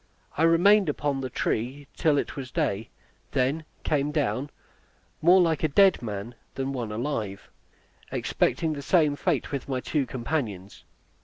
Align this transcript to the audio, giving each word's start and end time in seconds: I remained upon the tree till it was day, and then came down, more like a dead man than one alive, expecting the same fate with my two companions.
I 0.35 0.41
remained 0.41 0.89
upon 0.89 1.21
the 1.21 1.29
tree 1.29 1.87
till 1.95 2.17
it 2.17 2.35
was 2.35 2.49
day, 2.49 2.77
and 2.77 2.85
then 3.33 3.65
came 3.83 4.09
down, 4.11 4.49
more 5.21 5.39
like 5.39 5.61
a 5.63 5.67
dead 5.67 6.01
man 6.01 6.33
than 6.55 6.73
one 6.73 6.91
alive, 6.91 7.51
expecting 8.11 8.73
the 8.73 8.81
same 8.81 9.15
fate 9.15 9.51
with 9.51 9.69
my 9.69 9.79
two 9.79 10.07
companions. 10.07 10.85